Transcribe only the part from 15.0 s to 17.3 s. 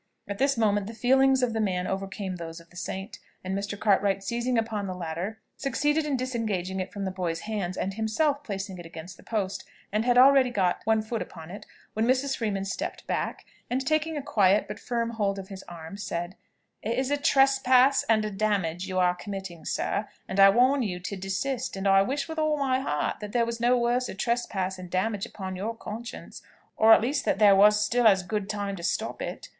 hold of his arm, said, "It is a